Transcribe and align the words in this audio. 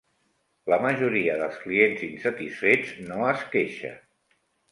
La 0.73 0.77
majoria 0.85 1.35
dels 1.41 1.59
clients 1.65 2.01
insatisfets 2.09 2.97
no 3.13 3.23
es 3.35 3.47
queixa. 3.57 3.93